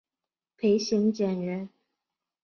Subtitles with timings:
[0.57, 1.69] 裴行俭人。